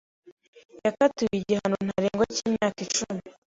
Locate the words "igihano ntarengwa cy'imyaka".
1.39-2.79